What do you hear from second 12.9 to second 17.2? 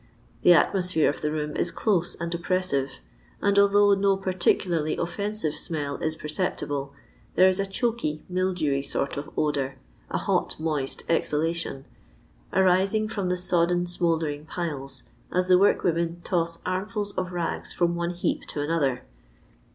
from the sodden smouldering piles, as the work women toss armfuls